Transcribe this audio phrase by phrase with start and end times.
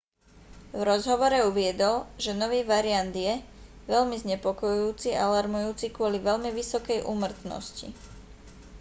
[0.73, 3.33] v rozhovore uviedol že nový variant je
[3.91, 7.87] veľmi znepokojujúci a alarmujúci kvôli veľmi vysokej úmrtnosti